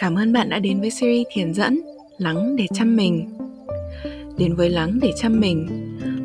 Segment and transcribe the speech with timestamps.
[0.00, 1.80] Cảm ơn bạn đã đến với series thiền dẫn
[2.18, 3.38] Lắng để chăm mình.
[4.38, 5.68] Đến với Lắng để chăm mình,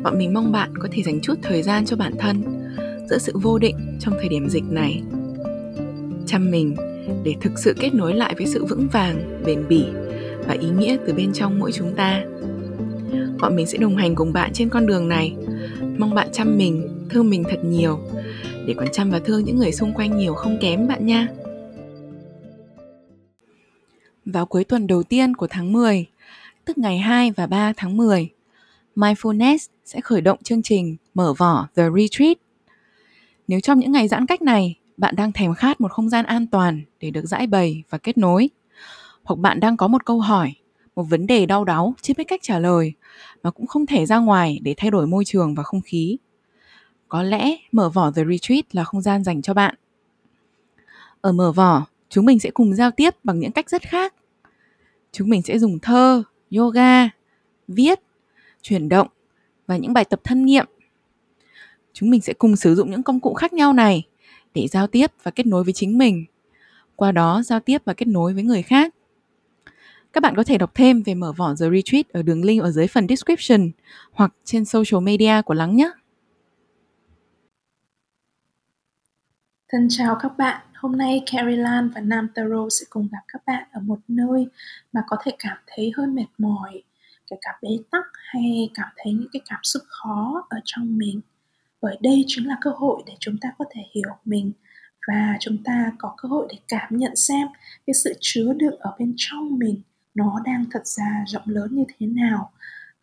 [0.02, 2.42] bọn mình mong bạn có thể dành chút thời gian cho bản thân
[3.10, 5.02] giữa sự vô định trong thời điểm dịch này.
[6.26, 6.76] Chăm mình
[7.24, 9.84] để thực sự kết nối lại với sự vững vàng, bền bỉ
[10.46, 12.24] và ý nghĩa từ bên trong mỗi chúng ta.
[13.40, 15.36] Bọn mình sẽ đồng hành cùng bạn trên con đường này.
[15.98, 17.98] Mong bạn chăm mình, thương mình thật nhiều
[18.66, 21.28] để còn chăm và thương những người xung quanh nhiều không kém bạn nha.
[24.26, 26.06] Vào cuối tuần đầu tiên của tháng 10,
[26.64, 28.30] tức ngày 2 và 3 tháng 10,
[28.96, 32.36] Mindfulness sẽ khởi động chương trình mở vỏ The Retreat.
[33.48, 36.46] Nếu trong những ngày giãn cách này, bạn đang thèm khát một không gian an
[36.46, 38.50] toàn để được giải bày và kết nối,
[39.22, 40.54] hoặc bạn đang có một câu hỏi,
[40.96, 42.92] một vấn đề đau đáu chưa biết cách trả lời
[43.42, 46.16] mà cũng không thể ra ngoài để thay đổi môi trường và không khí.
[47.08, 49.74] Có lẽ mở vỏ The Retreat là không gian dành cho bạn.
[51.20, 54.14] Ở mở vỏ, chúng mình sẽ cùng giao tiếp bằng những cách rất khác.
[55.12, 56.22] Chúng mình sẽ dùng thơ,
[56.56, 57.08] yoga,
[57.68, 58.00] viết,
[58.62, 59.08] chuyển động
[59.66, 60.66] và những bài tập thân nghiệm.
[61.92, 64.06] Chúng mình sẽ cùng sử dụng những công cụ khác nhau này
[64.54, 66.24] để giao tiếp và kết nối với chính mình.
[66.96, 68.94] Qua đó giao tiếp và kết nối với người khác.
[70.12, 72.70] Các bạn có thể đọc thêm về mở vỏ The Retreat ở đường link ở
[72.70, 73.70] dưới phần description
[74.12, 75.90] hoặc trên social media của Lắng nhé.
[79.72, 83.42] Thân chào các bạn, hôm nay Carrie Lan và Nam Taro sẽ cùng gặp các
[83.46, 84.48] bạn ở một nơi
[84.92, 86.82] mà có thể cảm thấy hơi mệt mỏi,
[87.30, 91.20] kể cả bế tắc hay cảm thấy những cái cảm xúc khó ở trong mình.
[91.82, 94.52] Bởi đây chính là cơ hội để chúng ta có thể hiểu mình
[95.08, 97.48] và chúng ta có cơ hội để cảm nhận xem
[97.86, 99.80] cái sự chứa đựng ở bên trong mình
[100.14, 102.50] nó đang thật ra rộng lớn như thế nào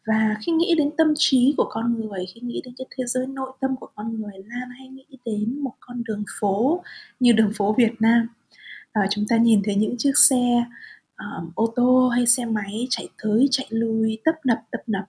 [0.06, 3.28] và khi nghĩ đến tâm trí của con người khi nghĩ đến cái thế giới
[3.28, 6.84] nội tâm của con người lan hay nghĩ đến một con đường phố
[7.20, 8.28] như đường phố việt nam.
[8.92, 10.66] À, chúng ta nhìn thấy những chiếc xe
[11.18, 15.04] um, ô tô hay xe máy chạy tới chạy lui tấp nập tấp nập.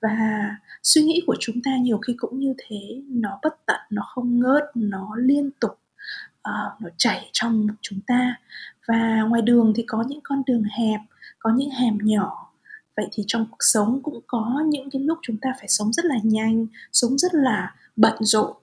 [0.00, 0.46] Và
[0.82, 4.40] suy nghĩ của chúng ta nhiều khi cũng như thế nó bất tận nó không
[4.40, 5.78] ngớt nó liên tục
[6.48, 8.34] uh, nó chảy trong chúng ta.
[8.88, 11.00] Và ngoài đường thì có những con đường hẹp
[11.38, 12.51] có những hẻm nhỏ
[12.96, 16.04] vậy thì trong cuộc sống cũng có những cái lúc chúng ta phải sống rất
[16.04, 18.56] là nhanh sống rất là bận rộn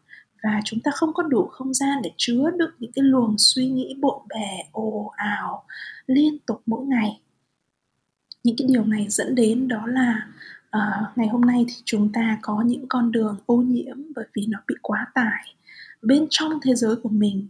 [0.43, 3.67] và chúng ta không có đủ không gian để chứa được những cái luồng suy
[3.67, 5.63] nghĩ bộn bề ồ ào
[6.07, 7.21] liên tục mỗi ngày.
[8.43, 10.27] Những cái điều này dẫn đến đó là
[10.77, 14.45] uh, ngày hôm nay thì chúng ta có những con đường ô nhiễm bởi vì
[14.49, 15.55] nó bị quá tải.
[16.01, 17.47] Bên trong thế giới của mình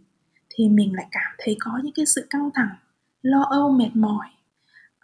[0.48, 2.76] thì mình lại cảm thấy có những cái sự căng thẳng
[3.22, 4.26] lo âu mệt mỏi.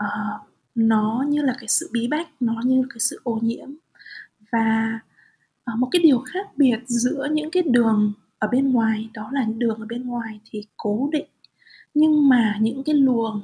[0.04, 0.40] Uh,
[0.76, 3.68] nó như là cái sự bí bách nó như cái sự ô nhiễm.
[4.52, 5.00] Và
[5.64, 9.46] à, một cái điều khác biệt giữa những cái đường ở bên ngoài đó là
[9.56, 11.26] đường ở bên ngoài thì cố định.
[11.94, 13.42] Nhưng mà những cái luồng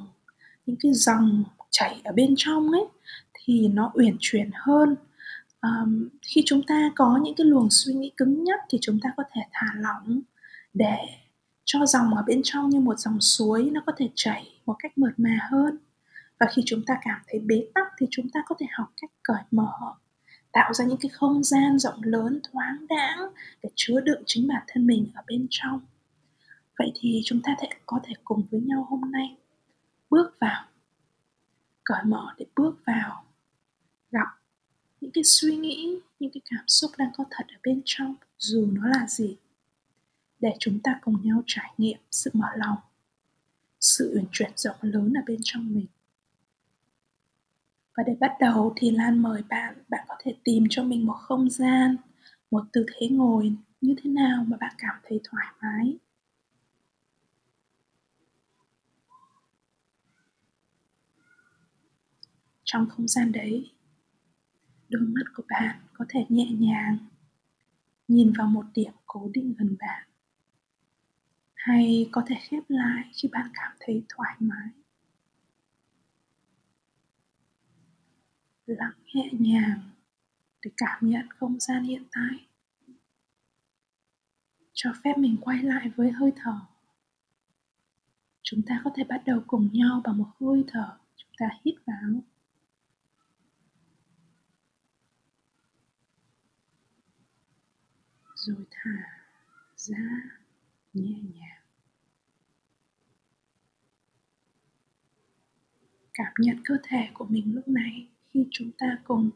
[0.65, 2.85] những cái dòng chảy ở bên trong ấy
[3.33, 4.95] thì nó uyển chuyển hơn.
[5.61, 9.09] Um, khi chúng ta có những cái luồng suy nghĩ cứng nhắc thì chúng ta
[9.17, 10.21] có thể thả lỏng
[10.73, 10.97] để
[11.65, 14.97] cho dòng ở bên trong như một dòng suối nó có thể chảy một cách
[14.97, 15.77] mượt mà hơn
[16.43, 19.11] và khi chúng ta cảm thấy bế tắc thì chúng ta có thể học cách
[19.23, 19.71] cởi mở,
[20.51, 23.19] tạo ra những cái không gian rộng lớn, thoáng đãng
[23.63, 25.81] để chứa đựng chính bản thân mình ở bên trong.
[26.79, 29.37] Vậy thì chúng ta thể, có thể cùng với nhau hôm nay
[30.09, 30.65] bước vào,
[31.83, 33.23] cởi mở để bước vào,
[34.11, 34.27] gặp
[35.01, 38.67] những cái suy nghĩ, những cái cảm xúc đang có thật ở bên trong, dù
[38.71, 39.37] nó là gì,
[40.39, 42.77] để chúng ta cùng nhau trải nghiệm sự mở lòng,
[43.79, 45.85] sự uyển chuyển rộng lớn ở bên trong mình
[47.97, 51.13] và để bắt đầu thì Lan mời bạn, bạn có thể tìm cho mình một
[51.13, 51.97] không gian,
[52.51, 55.97] một tư thế ngồi như thế nào mà bạn cảm thấy thoải mái.
[62.63, 63.71] Trong không gian đấy,
[64.89, 66.97] đôi mắt của bạn có thể nhẹ nhàng
[68.07, 70.07] nhìn vào một điểm cố định gần bạn
[71.53, 74.82] hay có thể khép lại khi bạn cảm thấy thoải mái
[78.65, 79.89] lặng nhẹ nhàng
[80.61, 82.47] để cảm nhận không gian hiện tại.
[84.73, 86.59] Cho phép mình quay lại với hơi thở.
[88.43, 91.75] Chúng ta có thể bắt đầu cùng nhau bằng một hơi thở, chúng ta hít
[91.85, 92.21] vào.
[98.35, 99.23] Rồi thả
[99.75, 100.21] ra,
[100.93, 101.63] nhẹ nhàng.
[106.13, 109.29] Cảm nhận cơ thể của mình lúc này khi chúng ta cùng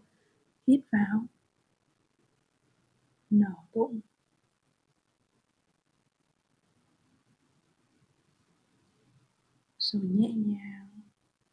[0.67, 1.25] hít vào.
[3.29, 3.99] Nở bụng.
[9.77, 11.01] Rồi nhẹ nhàng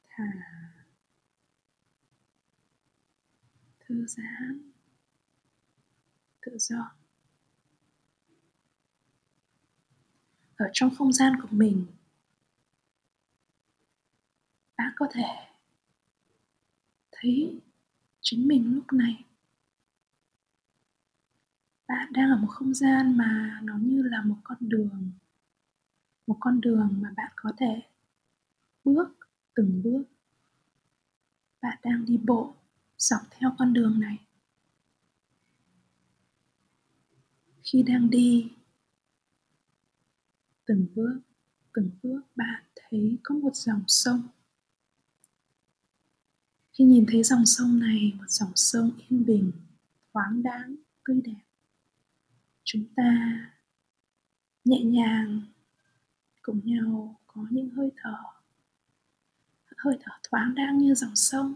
[0.08, 0.24] thả
[3.80, 4.70] thư giãn
[6.40, 6.96] tự do.
[10.56, 11.86] Ở trong không gian của mình
[14.76, 15.53] bạn có thể
[17.20, 17.60] thấy
[18.20, 19.24] chính mình lúc này.
[21.88, 25.10] Bạn đang ở một không gian mà nó như là một con đường,
[26.26, 27.82] một con đường mà bạn có thể
[28.84, 29.08] bước
[29.54, 30.04] từng bước.
[31.62, 32.54] Bạn đang đi bộ
[32.96, 34.18] dọc theo con đường này.
[37.62, 38.52] Khi đang đi
[40.66, 41.20] từng bước
[41.74, 44.22] từng bước, bạn thấy có một dòng sông
[46.78, 49.52] khi nhìn thấy dòng sông này, một dòng sông yên bình,
[50.12, 51.44] thoáng đáng tươi đẹp,
[52.64, 53.40] chúng ta
[54.64, 55.42] nhẹ nhàng
[56.42, 58.16] cùng nhau có những hơi thở
[59.84, 61.54] hơi thở thoáng đang như dòng sông.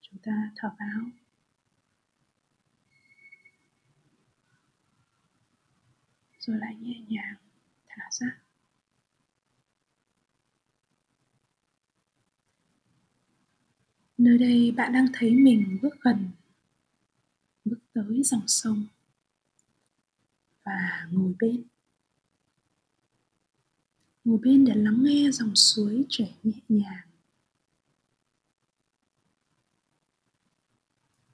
[0.00, 1.10] Chúng ta thở vào.
[6.38, 7.34] Rồi lại nhẹ nhàng
[7.88, 8.38] thả ra.
[14.20, 16.30] Nơi đây bạn đang thấy mình bước gần,
[17.64, 18.84] bước tới dòng sông
[20.64, 21.62] và ngồi bên.
[24.24, 27.08] Ngồi bên để lắng nghe dòng suối chảy nhẹ nhàng.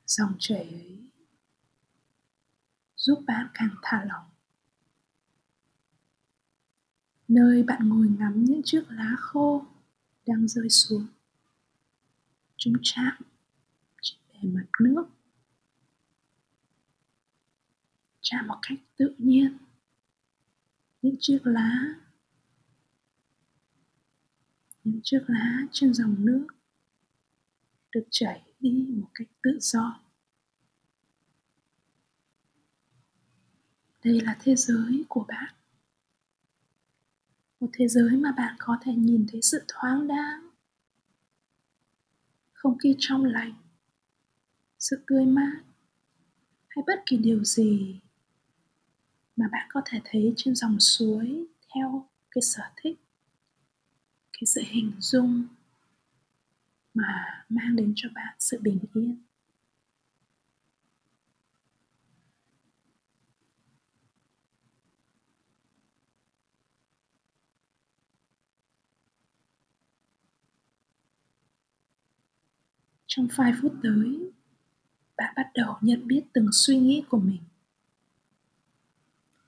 [0.07, 0.99] Dòng chảy ấy
[2.97, 4.27] giúp bạn càng thả lỏng.
[7.29, 9.65] Nơi bạn ngồi ngắm những chiếc lá khô
[10.27, 11.07] đang rơi xuống
[12.57, 13.23] chúng chạm
[14.03, 15.07] trên bề mặt nước.
[18.21, 19.59] Chạm một cách tự nhiên.
[21.03, 21.95] Những chiếc lá,
[24.85, 26.47] những chiếc lá trên dòng nước
[27.95, 30.01] được chảy đi một cách tự do.
[34.05, 35.55] Đây là thế giới của bạn.
[37.61, 40.46] Một thế giới mà bạn có thể nhìn thấy sự thoáng đáng
[42.67, 43.55] không khí trong lành,
[44.79, 45.63] sự tươi mát
[46.69, 48.01] hay bất kỳ điều gì
[49.37, 52.99] mà bạn có thể thấy trên dòng suối theo cái sở thích,
[54.33, 55.47] cái sự hình dung
[56.95, 59.26] mà mang đến cho bạn sự bình yên.
[73.17, 74.31] Trong vài phút tới,
[75.17, 77.43] bạn bắt đầu nhận biết từng suy nghĩ của mình.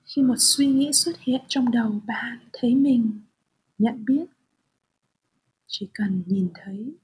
[0.04, 3.20] Khi một suy nghĩ xuất hiện trong đầu bạn thấy mình,
[3.78, 4.26] nhận biết,
[5.66, 6.94] chỉ cần nhìn thấy.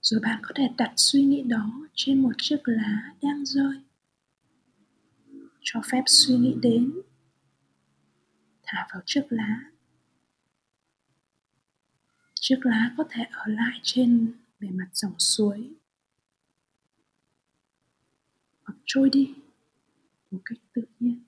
[0.00, 3.80] Rồi bạn có thể đặt suy nghĩ đó trên một chiếc lá đang rơi.
[5.60, 6.92] Cho phép suy nghĩ đến.
[8.62, 9.70] Thả vào chiếc lá
[12.48, 15.70] chiếc lá có thể ở lại trên bề mặt dòng suối.
[18.64, 19.34] Hoặc trôi đi
[20.30, 21.27] một cách tự nhiên.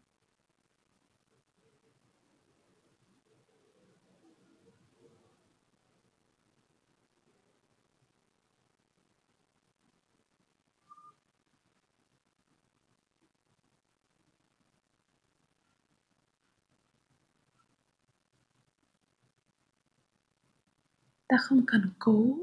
[21.30, 22.38] Ta không cần cố.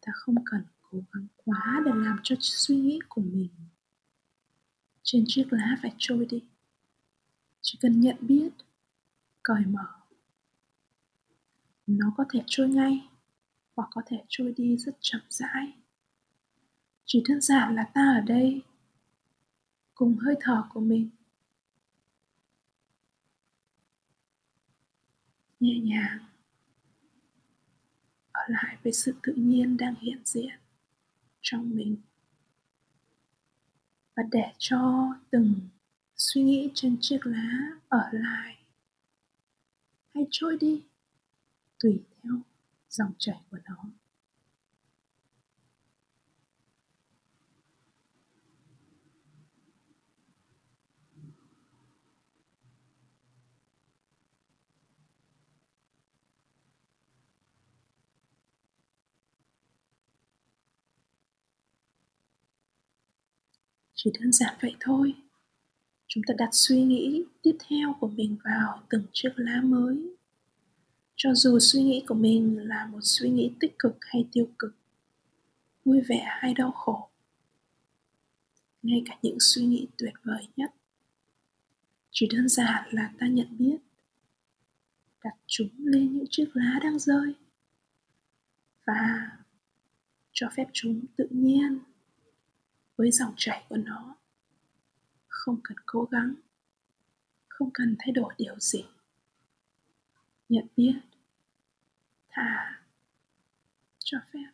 [0.00, 3.48] Ta không cần cố gắng quá để làm cho suy nghĩ của mình
[5.02, 6.44] trên chiếc lá phải trôi đi.
[7.60, 8.50] Chỉ cần nhận biết,
[9.42, 9.86] cởi mở.
[11.86, 13.08] Nó có thể trôi ngay
[13.76, 15.72] hoặc có thể trôi đi rất chậm rãi.
[17.04, 18.62] Chỉ đơn giản là ta ở đây
[19.94, 21.10] cùng hơi thở của mình.
[25.60, 26.31] Nhẹ nhàng
[28.48, 30.58] lại với sự tự nhiên đang hiện diện
[31.40, 31.96] trong mình.
[34.16, 35.54] Và để cho từng
[36.16, 38.58] suy nghĩ trên chiếc lá ở lại
[40.14, 40.82] hay trôi đi
[41.78, 42.32] tùy theo
[42.88, 43.84] dòng chảy của nó.
[64.04, 65.14] Chỉ đơn giản vậy thôi.
[66.06, 70.16] Chúng ta đặt suy nghĩ tiếp theo của mình vào từng chiếc lá mới.
[71.16, 74.76] Cho dù suy nghĩ của mình là một suy nghĩ tích cực hay tiêu cực,
[75.84, 77.08] vui vẻ hay đau khổ,
[78.82, 80.70] ngay cả những suy nghĩ tuyệt vời nhất,
[82.10, 83.78] chỉ đơn giản là ta nhận biết,
[85.24, 87.34] đặt chúng lên những chiếc lá đang rơi
[88.86, 89.30] và
[90.32, 91.78] cho phép chúng tự nhiên
[93.02, 94.16] với dòng chảy của nó.
[95.28, 96.34] Không cần cố gắng,
[97.48, 98.84] không cần thay đổi điều gì.
[100.48, 101.00] Nhận biết
[102.28, 102.82] thả
[103.98, 104.50] cho phép.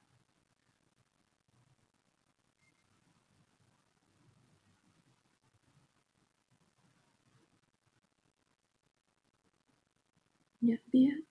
[10.60, 11.28] Nhận biết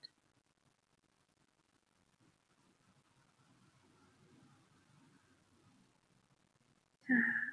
[7.08, 7.48] thả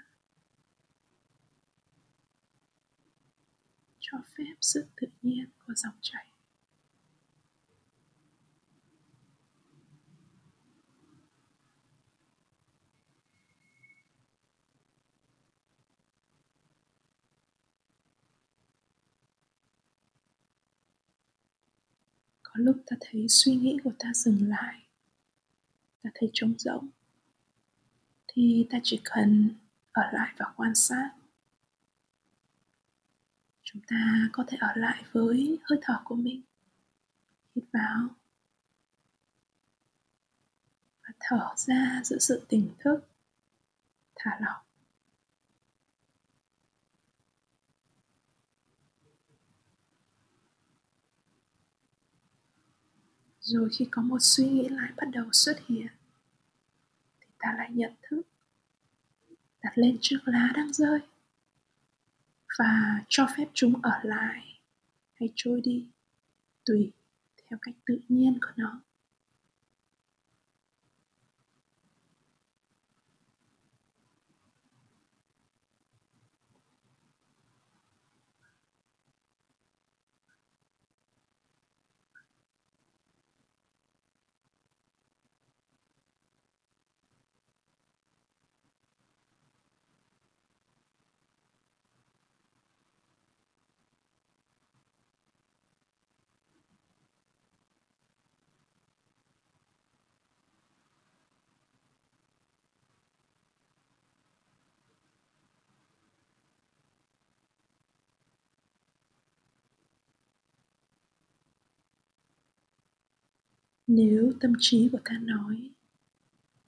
[4.14, 6.26] cho phép sự tự nhiên của dòng chảy.
[22.42, 24.80] Có lúc ta thấy suy nghĩ của ta dừng lại,
[26.02, 26.88] ta thấy trống rỗng,
[28.26, 29.50] thì ta chỉ cần
[29.92, 31.10] ở lại và quan sát
[33.74, 36.42] chúng ta có thể ở lại với hơi thở của mình.
[37.56, 38.08] Hít vào.
[41.02, 43.00] Và thở ra giữa sự tỉnh thức.
[44.16, 44.64] Thả lỏng.
[53.40, 55.86] Rồi khi có một suy nghĩ lại bắt đầu xuất hiện,
[57.20, 58.22] thì ta lại nhận thức
[59.62, 61.00] đặt lên chiếc lá đang rơi
[62.58, 64.60] và cho phép chúng ở lại.
[65.14, 65.86] Hay trôi đi,
[66.64, 66.92] tùy
[67.36, 68.80] theo cách tự nhiên của nó.
[113.96, 115.70] Nếu tâm trí của ta nói,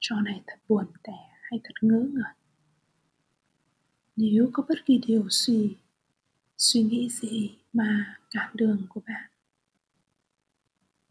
[0.00, 2.37] trò này thật buồn tẻ hay thật ngớ ngẩn.
[4.16, 5.76] Nếu có bất kỳ điều gì,
[6.59, 9.30] suy nghĩ gì mà cản đường của bạn,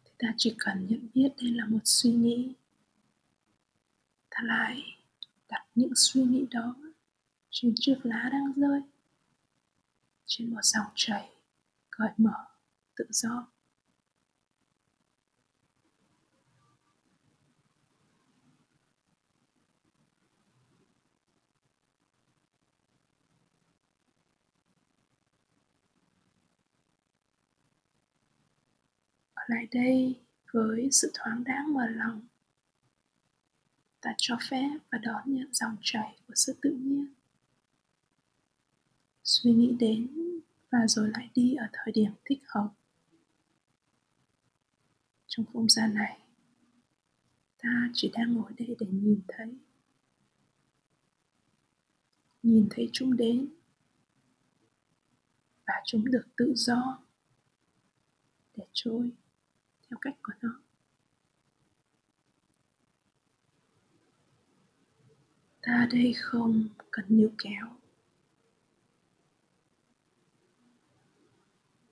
[0.04, 2.54] thì ta chỉ cần nhận biết đây là một suy nghĩ.
[4.30, 4.84] Ta lại
[5.50, 6.76] đặt những suy nghĩ đó
[7.50, 8.82] trên chiếc lá đang rơi,
[10.26, 11.30] trên một dòng chảy
[11.90, 12.46] cởi mở,
[12.96, 13.55] tự do.
[29.48, 30.16] Lại đây
[30.54, 32.28] với sự thoáng đãng mở lòng.
[34.02, 37.14] Ta cho phép và đón nhận dòng chảy của sự tự nhiên.
[39.24, 40.08] Suy nghĩ đến
[40.72, 42.70] và rồi lại đi ở thời điểm thích hợp.
[45.28, 46.20] Trong không gian này,
[47.58, 49.58] ta chỉ đang ngồi đây để nhìn thấy.
[52.44, 53.48] Nhìn thấy chúng đến.
[55.68, 57.04] Và chúng được tự do.
[58.56, 59.12] Để trôi
[59.90, 60.60] theo cách của nó.
[65.62, 67.78] Ta đây không cần níu kéo.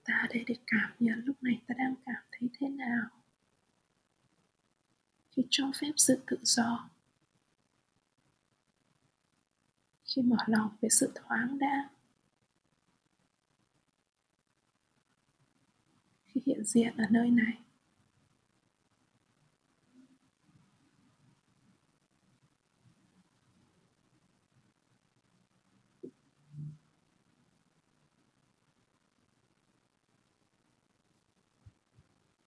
[0.03, 3.09] Ta đây để cảm nhận lúc này ta đang cảm thấy thế nào.
[5.31, 6.89] Khi cho phép sự tự do.
[10.03, 11.89] Khi mở lòng với sự thoáng đã
[16.33, 17.59] khi hiện diện ở nơi này.